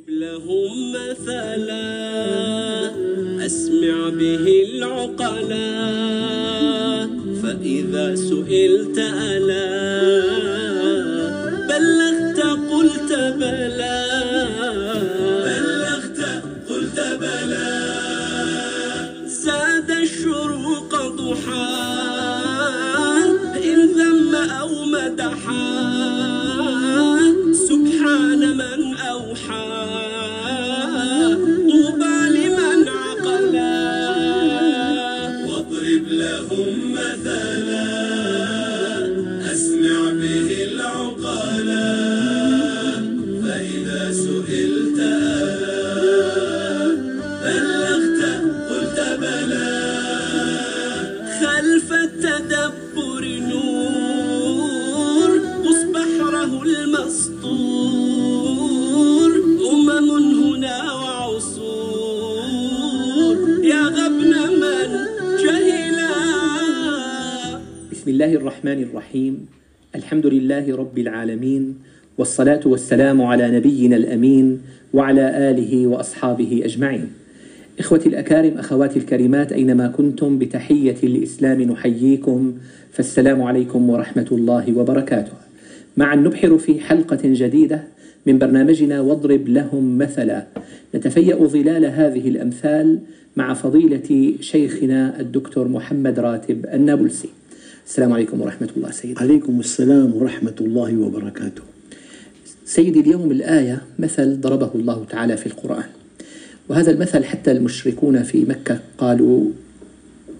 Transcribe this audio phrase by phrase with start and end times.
[0.00, 1.90] واضرب لهم مثلا
[3.46, 5.70] أسمع به العقلا
[7.42, 9.70] فإذا سئلت ألا
[11.68, 12.40] بلغت
[12.72, 14.06] قلت بلى.
[15.44, 16.20] بلغت
[16.68, 17.70] قلت بلى.
[19.26, 21.70] زاد الشروق ضحى
[23.64, 25.90] إن ذم أو مدحا.
[27.54, 29.68] سبحان من أوحى
[31.70, 33.80] طوبى لمن عقلا
[35.48, 37.90] واضرب لهم مثلا
[39.52, 41.94] أسمع به العقلا
[43.44, 46.30] فإذا سئلت ألا
[47.44, 48.22] بلغت
[48.70, 49.80] قلت بلى
[51.40, 53.69] خلف التدبر نور
[56.62, 58.20] المسطور.
[59.72, 60.10] أمم
[60.42, 61.70] هنا وعصور.
[63.64, 64.88] يا غبن من
[65.44, 66.10] جهلا
[67.92, 69.46] بسم الله الرحمن الرحيم.
[69.94, 71.74] الحمد لله رب العالمين
[72.18, 74.60] والصلاة والسلام على نبينا الأمين
[74.92, 77.12] وعلى آله وأصحابه أجمعين.
[77.78, 82.54] إخوتي الأكارم أخواتي الكريمات أينما كنتم بتحية الإسلام نحييكم
[82.92, 85.32] فالسلام عليكم ورحمة الله وبركاته.
[85.96, 87.84] معا نبحر في حلقة جديدة
[88.26, 90.46] من برنامجنا واضرب لهم مثلا.
[90.94, 92.98] نتفيأ ظلال هذه الأمثال
[93.36, 97.28] مع فضيلة شيخنا الدكتور محمد راتب النابلسي.
[97.86, 99.20] السلام عليكم ورحمة الله سيدي.
[99.20, 101.62] عليكم السلام ورحمة الله وبركاته.
[102.64, 105.84] سيدي اليوم الآية مثل ضربه الله تعالى في القرآن.
[106.68, 109.44] وهذا المثل حتى المشركون في مكة قالوا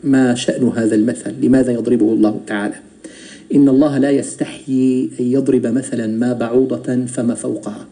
[0.05, 2.75] ما شأن هذا المثل؟ لماذا يضربه الله تعالى؟
[3.55, 7.87] إن الله لا يستحيي أن يضرب مثلا ما بعوضة فما فوقها.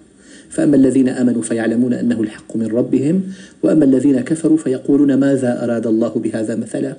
[0.50, 3.22] فأما الذين آمنوا فيعلمون أنه الحق من ربهم
[3.62, 6.96] وأما الذين كفروا فيقولون ماذا أراد الله بهذا مثلا؟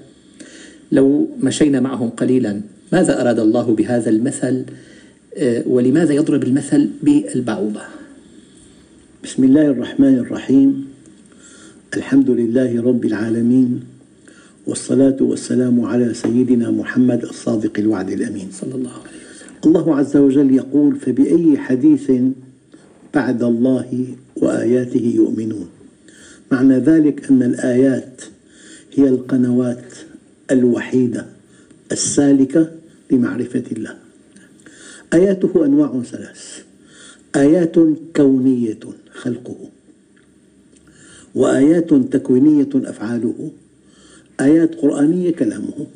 [0.91, 2.61] لو مشينا معهم قليلا
[2.93, 4.65] ماذا أراد الله بهذا المثل؟
[5.37, 7.81] آه، ولماذا يضرب المثل بالبعوضة؟
[9.23, 10.85] بسم الله الرحمن الرحيم.
[11.97, 13.98] الحمد لله رب العالمين.
[14.69, 18.49] والصلاة والسلام على سيدنا محمد الصادق الوعد الأمين.
[18.51, 19.59] صلى الله عليه وسلم.
[19.65, 22.11] الله عز وجل يقول فبأي حديث
[23.13, 25.69] بعد الله وآياته يؤمنون؟
[26.51, 28.21] معنى ذلك أن الآيات
[28.93, 29.85] هي القنوات
[30.51, 31.25] الوحيدة
[31.91, 32.71] السالكة
[33.11, 33.95] لمعرفة الله.
[35.13, 36.63] آياته أنواع ثلاث.
[37.35, 37.75] آيات
[38.15, 38.79] كونية
[39.13, 39.57] خلقه
[41.35, 43.51] وآيات تكوينية أفعاله.
[44.41, 45.87] آيات قرآنية كلامه.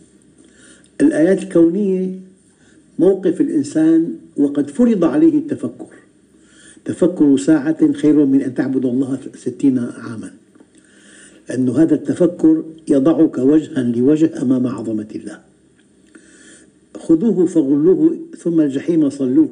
[1.01, 2.19] الآيات الكونية
[2.99, 5.87] موقف الإنسان وقد فرض عليه التفكر.
[6.85, 10.31] تفكر ساعة خير من أن تعبد الله ستين عاما.
[11.49, 15.39] لأن هذا التفكر يضعك وجها لوجه أمام عظمة الله.
[16.97, 19.49] خذوه فغلوه ثم الجحيم صلوه.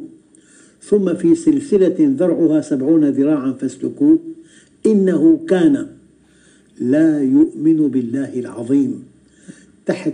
[0.82, 4.20] ثم في سلسلة ذرعها سبعون ذراعا فاسلكوه.
[4.86, 5.88] إنه كان
[6.82, 9.04] لا يؤمن بالله العظيم.
[9.86, 10.14] تحت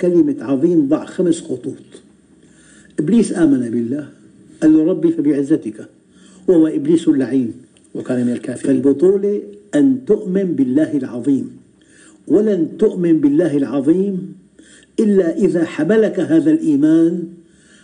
[0.00, 1.86] كلمة عظيم ضع خمس خطوط.
[2.98, 4.08] إبليس آمن بالله.
[4.62, 5.88] قال له ربي فبعزتك.
[6.48, 7.52] وهو إبليس اللعين.
[7.94, 8.82] وكان من الكافرين.
[8.82, 9.42] فالبطولة
[9.74, 11.56] أن تؤمن بالله العظيم.
[12.28, 14.34] ولن تؤمن بالله العظيم
[15.00, 17.24] إلا إذا حملك هذا الإيمان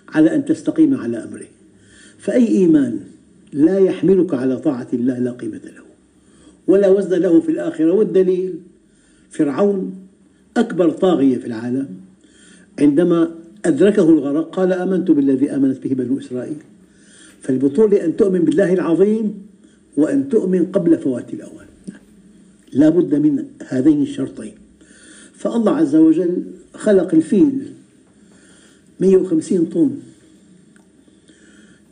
[0.09, 1.47] على أن تستقيم على أمره.
[2.19, 2.99] فأي إيمان
[3.53, 5.88] لا يحملك على طاعة الله لا قيمة له.
[6.69, 7.93] ولا وزن له في الآخرة.
[7.93, 8.55] والدليل
[9.31, 9.95] فرعون
[10.57, 11.89] أكبر طاغية في العالم.
[12.79, 13.35] عندما
[13.65, 16.57] أدركه الغرق قال آمنت بالذي آمنت به بنو إسرائيل.
[17.43, 19.35] فالبطولة أن تؤمن بالله العظيم
[19.97, 21.67] وأن تؤمن قبل فوات الأوان.
[22.73, 24.53] لا بد من هذين الشرطين.
[25.35, 26.43] فالله عز وجل
[26.75, 27.73] خلق الفيل
[29.01, 29.91] 150 طن.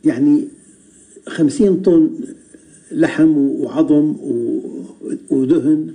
[0.05, 0.47] يعني
[1.27, 2.09] 50 طن
[2.91, 4.15] لحم وعظم
[5.29, 5.93] ودهن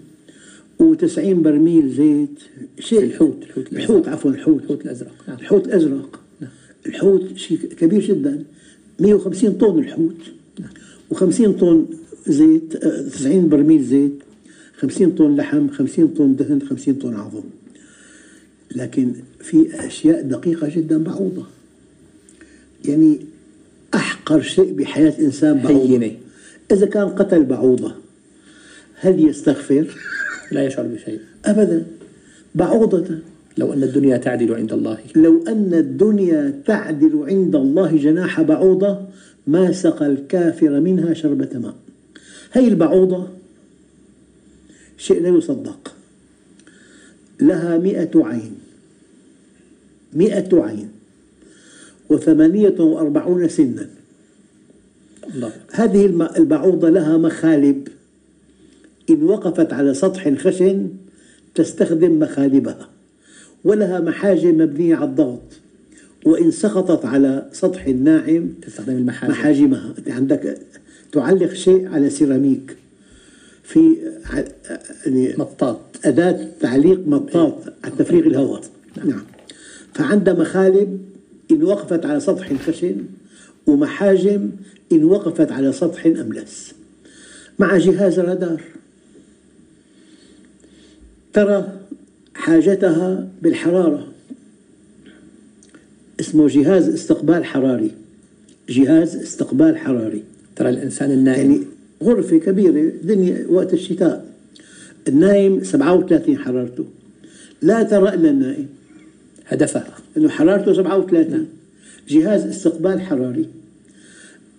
[0.80, 2.38] و90 برميل زيت
[2.78, 4.62] شيء الحوت الحوت الحوت عفوا الحوت.
[4.62, 5.12] الحوت الأزرق.
[5.28, 5.38] نعم.
[5.38, 6.20] الحوت أزرق
[6.86, 8.44] الحوت شيء كبير جدا.
[9.00, 10.16] 150 طن الحوت.
[11.14, 11.86] و50 طن
[12.26, 14.12] زيت آه، 90 برميل زيت
[14.76, 17.42] 50 طن لحم 50 طن دهن 50 طن عظم.
[18.76, 21.46] لكن في أشياء دقيقة جدا بعوضة.
[22.84, 23.18] يعني
[23.94, 25.82] أحقر شيء بحياة إنسان بعوضة.
[25.82, 26.16] هينة.
[26.72, 27.94] إذا كان قتل بعوضة.
[29.02, 29.86] هل يستغفر؟
[30.52, 31.20] لا يشعر بشيء.
[31.44, 31.86] أبدا.
[32.54, 33.18] بعوضة.
[33.58, 34.98] لو أن الدنيا تعدل عند الله.
[35.16, 38.98] لو أن الدنيا تعدل عند الله جناح بعوضة
[39.46, 41.74] ما سقى الكافر منها شربة ماء.
[42.52, 43.28] هي البعوضة
[44.98, 45.94] شيء لا يصدق.
[47.40, 48.54] لها مئة عين.
[50.12, 50.88] مئة عين.
[52.10, 53.88] وثمانية وأربعون سنا.
[55.34, 55.52] الله.
[55.72, 56.06] هذه
[56.36, 57.88] البعوضة لها مخالب.
[59.10, 60.88] إن وقفت على سطح خشن
[61.54, 62.88] تستخدم مخالبها
[63.64, 65.42] ولها محاجم مبنية على الضغط.
[66.24, 69.32] وإن سقطت على سطح ناعم تستخدم المحاجم.
[69.32, 69.94] محاجمها.
[70.06, 70.58] عندك
[71.12, 72.76] تعلق شيء على سيراميك.
[73.62, 73.96] في
[75.06, 75.80] يعني مطاط.
[76.04, 77.54] أداة تعليق مطاط
[77.84, 78.62] على تفريغ الهواء.
[79.04, 79.24] نعم.
[79.94, 81.00] فعندها مخالب
[81.50, 82.96] إن وقفت على سطح خشن
[83.66, 84.50] ومحاجم
[84.92, 86.72] إن وقفت على سطح أملس
[87.58, 88.62] مع جهاز رادار
[91.32, 91.72] ترى
[92.34, 94.08] حاجتها بالحرارة.
[96.20, 97.90] اسمه جهاز استقبال حراري.
[98.68, 100.22] جهاز استقبال حراري.
[100.56, 101.64] ترى الإنسان النائم يعني
[102.02, 104.26] غرفة كبيرة دنيا وقت الشتاء.
[105.08, 106.84] النايم 37 حرارته.
[107.62, 108.66] لا ترى إلا النائم
[109.46, 109.94] هدفها.
[110.16, 111.48] لأنه حرارته 37
[112.08, 113.46] جهاز استقبال حراري.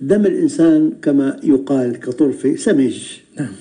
[0.01, 2.99] دم الإنسان كما يقال كطرفة سمج.
[3.39, 3.53] نعم.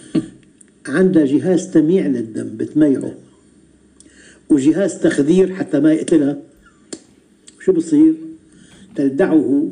[0.87, 3.15] عندها جهاز تميع للدم بتميعه.
[4.49, 6.39] وجهاز تخدير حتى ما يقتلها.
[7.61, 8.15] شو بصير؟
[8.97, 9.69] تلدعه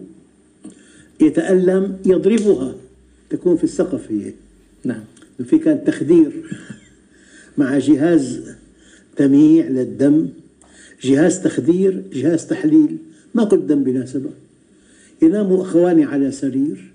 [1.20, 2.74] يتألم يضربها.
[3.30, 4.32] تكون في السقف هي.
[4.84, 5.04] نعم.
[5.44, 6.32] في كان تخدير
[7.58, 8.40] مع جهاز
[9.16, 10.28] تمييع للدم
[11.02, 12.96] جهاز تخدير جهاز تحليل.
[13.34, 14.30] ما كل دم بناسبة
[15.22, 16.90] ينام أخوان على سرير.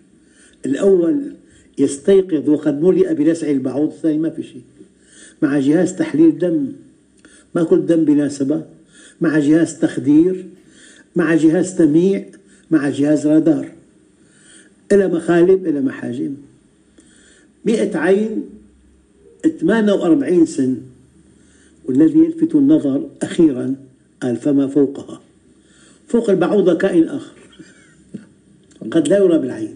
[0.65, 1.34] الأول
[1.77, 4.61] يستيقظ وقد ملئ بلسع البعوض الثاني ما في شيء.
[5.41, 6.71] مع جهاز تحليل دم
[7.55, 8.65] ما كل دم بناسبة.
[9.21, 10.45] مع جهاز تخدير
[11.15, 12.25] مع جهاز تمييع
[12.71, 13.71] مع جهاز رادار.
[14.91, 16.35] إلى مخالب إلى محاجم.
[17.65, 18.43] مئة عين
[19.59, 20.77] 48 سن.
[21.85, 23.75] والذي يلفت النظر أخيرا
[24.21, 25.21] قال فما فوقها.
[26.07, 27.35] فوق البعوضة كائن آخر.
[28.91, 29.75] قد لا يرى بالعين.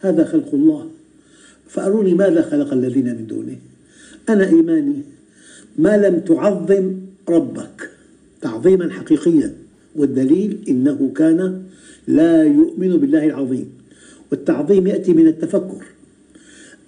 [0.00, 0.90] هذا خلق الله.
[1.70, 3.56] فأروني ماذا خلق الذين من دونه؟
[4.28, 5.02] أنا إيماني.
[5.78, 6.94] ما لم تعظم
[7.28, 7.90] ربك
[8.40, 9.54] تعظيما حقيقيا
[9.96, 11.62] والدليل إنه كان
[12.08, 13.72] لا يؤمن بالله العظيم.
[14.32, 15.84] والتعظيم يأتي من التفكر.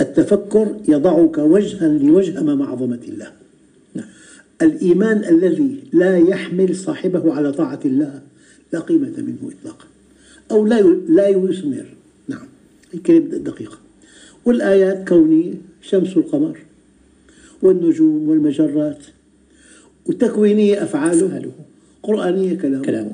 [0.00, 3.32] التفكر يضعك وجها لوجه أمام عظمة الله.
[4.62, 8.23] الإيمان الذي لا يحمل صاحبه على طاعة الله
[8.73, 9.87] لا قيمة منه إطلاقا.
[10.50, 11.87] أو لا لا يثمر.
[12.28, 12.46] نعم.
[12.93, 13.81] هي كلمة دقيقة.
[14.44, 16.58] والآيات كونية شمس والقمر
[17.62, 18.98] والنجوم والمجرات
[20.06, 21.52] وتكوينية أفعاله أفعاله.
[22.02, 22.84] قرآنية كلامه.
[22.84, 23.12] كلامه.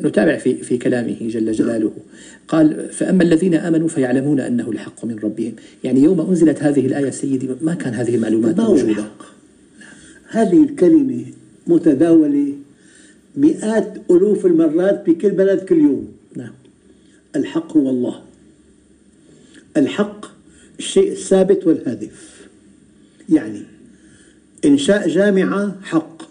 [0.00, 1.92] نتابع في في كلامه جل جلاله.
[2.48, 5.52] قال فأما الذين آمنوا فيعلمون أنه الحق من ربهم.
[5.84, 9.04] يعني يوم أنزلت هذه الآية سيدي ما كان هذه المعلومات موجودة؟
[10.28, 11.24] هذه الكلمة
[11.66, 12.52] متداولة
[13.36, 16.08] مئات ألوف المرات بكل بلد كل يوم.
[16.36, 16.52] نعم.
[17.36, 18.25] الحق هو الله.
[19.76, 20.26] الحق
[20.78, 22.48] الشيء الثابت والهادف.
[23.28, 23.62] يعني
[24.64, 26.22] إنشاء جامعة حق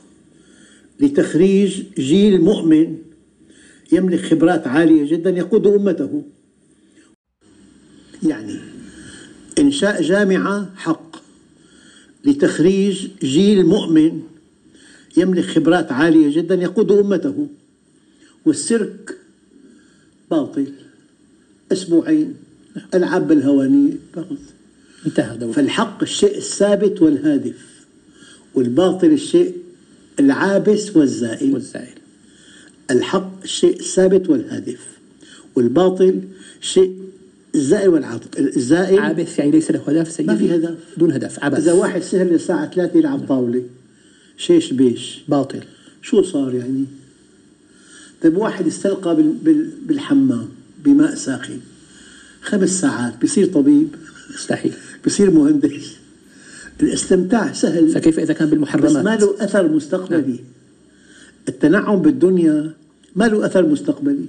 [1.00, 2.98] لتخريج جيل مؤمن
[3.92, 6.24] يملك خبرات عالية جدا يقود أمته.
[8.24, 8.60] يعني
[9.60, 11.16] إنشاء جامعة حق
[12.26, 14.22] لتخريج جيل مؤمن
[15.18, 17.48] يملك خبرات عالية جدا يقود أمته.
[18.46, 19.18] والسيرك
[20.32, 20.74] باطل
[21.72, 22.45] أسبوعين.
[22.94, 24.38] ألعاب بالهوانية فقط.
[25.06, 27.86] انتهى دور فالحق الشيء الثابت والهادف
[28.56, 29.54] والباطل الشيء
[30.20, 31.54] العابس والزائل.
[31.54, 31.94] والزائل.
[32.92, 34.80] الحق الشيء الثابت والهادف
[35.56, 36.22] والباطل
[36.62, 36.96] شيء
[37.56, 38.40] الزائل والعاطف.
[38.40, 40.76] الزائل عابث يعني ليس له هدف سيدي ما في هدف.
[40.98, 43.64] دون هدف عبث إذا واحد سهر للساعة 3 يلعب طاولة
[44.38, 45.60] شيش بيش؟ باطل.
[46.02, 46.86] شو صار يعني؟
[48.24, 50.48] طيب واحد استلقى بال- بال- بالحمام
[50.86, 51.60] بماء ساخن.
[52.46, 53.88] خمس ساعات بصير طبيب.
[54.34, 54.74] مستحيل.
[55.06, 55.96] بصير مهندس.
[56.84, 57.90] الاستمتاع سهل.
[57.90, 60.40] فكيف إذا كان بس ما بالمحرمات له أثر مستقبلي.
[61.50, 62.72] التنعم بالدنيا
[63.16, 64.26] ما له أثر مستقبلي.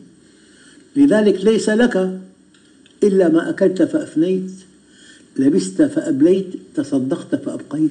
[0.96, 2.20] لذلك ليس لك
[3.02, 4.50] إلا ما أكلت فأفنيت
[5.36, 7.90] لبست فأبليت تصدقت فأبقيت.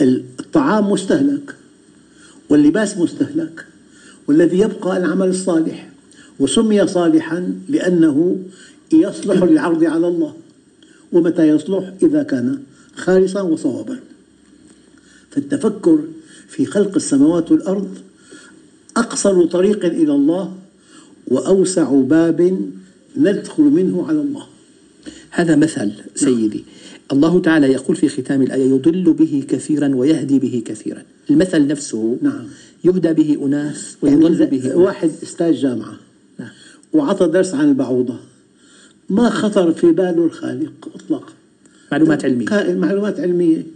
[0.00, 1.54] الطعام مستهلك
[2.48, 3.66] واللباس مستهلك
[4.26, 5.90] والذي يبقى العمل الصالح.
[6.38, 8.38] وسمي صالحا لأنه
[8.92, 10.34] يصلح للعرض على الله
[11.12, 12.58] ومتى يصلح إذا كان
[12.96, 13.98] خالصا وصوابا
[15.30, 15.98] فالتفكر
[16.48, 17.98] في خلق السماوات والأرض
[18.96, 20.56] أقصر طريق إلى الله
[21.28, 22.60] وأوسع باب
[23.16, 24.46] ندخل منه على الله
[25.30, 26.64] هذا مثل سيدي
[27.12, 32.44] الله تعالى يقول في ختام الآية يضل به كثيرا ويهدي به كثيرا المثل نفسه نعم.
[32.84, 34.76] يهدى به أناس يعني ويضل إذا به أناس.
[34.76, 35.96] واحد أستاذ جامعة
[36.38, 36.48] نعم.
[36.92, 38.29] وعطى درس عن البعوضة
[39.10, 41.32] ما خطر في باله الخالق اطلاقا.
[41.92, 43.66] معلومات كائن معلومات علمية.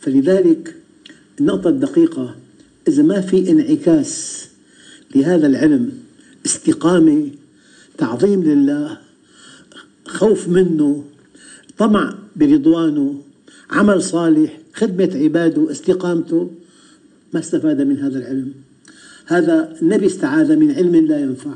[0.00, 0.76] فلذلك
[1.40, 2.34] النقطة الدقيقة
[2.88, 4.44] إذا ما في انعكاس
[5.14, 5.92] لهذا العلم
[6.46, 7.30] استقامة
[7.98, 8.98] تعظيم لله
[10.06, 11.04] خوف منه
[11.78, 13.22] طمع برضوانه
[13.70, 16.50] عمل صالح خدمة عباده استقامته
[17.34, 18.52] ما استفاد من هذا العلم.
[19.26, 21.54] هذا النبي استعاذ من علم لا ينفع.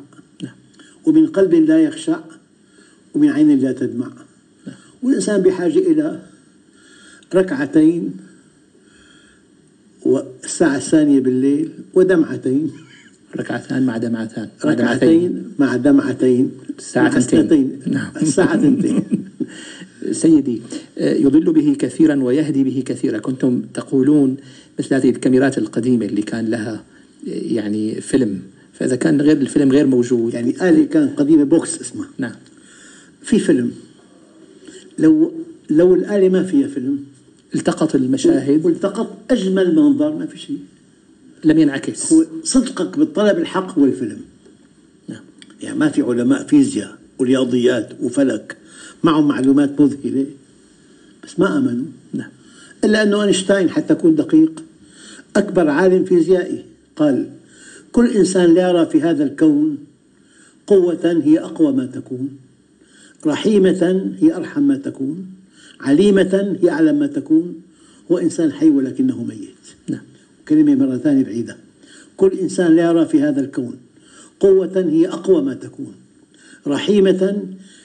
[1.06, 2.20] ومن قلب لا يخشع
[3.14, 4.10] ومن عين لا تدمع.
[5.02, 6.20] والإنسان بحاجة إلى
[7.34, 8.16] ركعتين
[10.02, 12.70] والساعة الثانية بالليل ودمعتين.
[13.36, 14.48] ركعتان مع دمعتان.
[14.64, 14.86] مع دمعتين.
[14.86, 16.50] ركعتين مع دمعتين.
[16.78, 17.80] الساعة تنتين.
[17.86, 18.12] نعم.
[18.22, 19.04] الساعة تنتين.
[20.10, 20.62] سيدي
[20.98, 23.18] آه، يضل به كثيرا ويهدي به كثيرا.
[23.18, 24.36] كنتم تقولون
[24.78, 28.40] مثل هذه الكاميرات القديمة اللي كان لها آه، يعني فيلم.
[28.72, 30.34] فإذا كان غير الفيلم غير موجود.
[30.34, 32.08] يعني آلة كان قديمة box اسمها.
[32.18, 32.34] نعم.
[33.28, 33.72] في فيلم.
[34.98, 35.32] لو
[35.70, 37.04] لو الآلة ما فيها فيلم
[37.54, 38.64] التقط المشاهد.
[38.64, 40.58] والتقط أجمل منظر ما في شيء.
[41.44, 42.12] لم ينعكس.
[42.12, 44.20] هو صدقك بالطلب الحق هو الفيلم.
[45.08, 45.20] نعم.
[45.62, 48.56] يعني ما في علماء فيزياء ورياضيات وفلك
[49.04, 50.26] معهم معلومات مذهلة
[51.24, 51.86] بس ما آمنوا.
[52.14, 52.30] نعم.
[52.84, 54.64] إلا أنه أينشتاين حتى أكون دقيق.
[55.36, 56.64] أكبر عالم فيزيائي
[56.96, 57.30] قال
[57.92, 59.78] كل إنسان لا يرى في هذا الكون
[60.66, 62.47] قوة هي أقوى ما تكون.
[63.26, 65.26] رحيمة هي أرحم ما تكون
[65.80, 67.62] عليمة هي أعلم ما تكون.
[68.12, 69.48] هو إنسان حي ولكنه ميت.
[69.88, 70.02] نعم.
[70.48, 71.56] كلمة مرة ثانية بعيدة.
[72.16, 73.76] كل إنسان لا يرى في هذا الكون.
[74.40, 75.94] قوة هي أقوى ما تكون.
[76.66, 77.42] رحيمة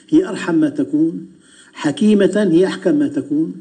[0.08, 1.26] هي أرحم ما تكون.
[1.72, 3.54] حكيمة هي أحكم ما تكون.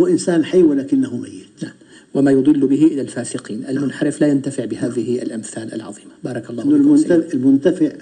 [0.00, 1.62] هو إنسان حي ولكنه ميت.
[1.62, 1.72] نعم.
[2.14, 3.64] وما يضل به إلى الفاسقين.
[3.68, 6.10] المنحرف لا ينتفع بهذه الأمثال العظيمة.
[6.24, 6.62] بارك الله
[6.96, 7.22] فيكم.
[7.34, 7.92] المنتفع,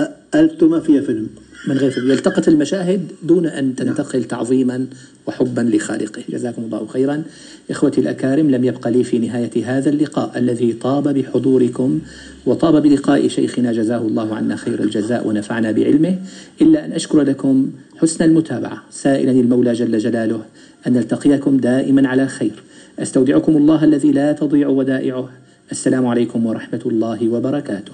[0.00, 1.26] المنتفع أ- آلته ما فيها فيلم.
[1.68, 2.10] من غير فيلم.
[2.10, 4.86] يلتقط المشاهد دون أن تنتقل تعظيما
[5.26, 6.22] وحبا لخالقه.
[6.28, 7.22] جزاكم الله خيرا.
[7.70, 12.00] إخوتي الأكارم لم يبق لي في نهاية هذا اللقاء الذي طاب بحضوركم
[12.46, 16.18] وطاب بلقاء شيخنا جزاه الله عنا خير الجزاء ونفعنا بعلمه.
[16.62, 18.82] إلا أن أشكر لكم حسن المتابعة.
[18.90, 20.42] سائلا المولى جل جلاله
[20.86, 22.62] أن نلتقيكم دائما على خير.
[22.98, 25.28] أستودعكم الله الذي لا تضيع ودائعه.
[25.72, 27.92] السلام عليكم ورحمة الله وبركاته.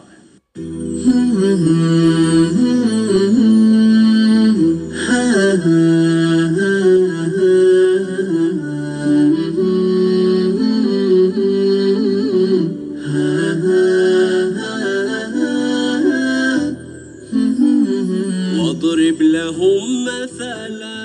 [18.58, 21.04] واضرب لهم مثلا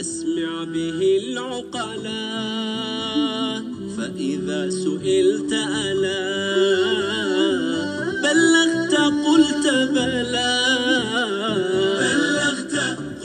[0.00, 2.26] أسمع به العقلا
[3.96, 6.26] فإذا سئلت ألا
[8.36, 8.94] بلغت
[9.26, 10.52] قلت بلى.
[12.00, 12.74] بلغت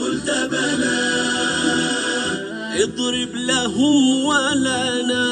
[0.00, 1.00] قلت بلى.
[2.82, 5.26] اضرب لهم ولنا.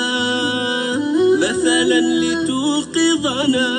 [1.39, 3.71] مثلا لتوقظنا.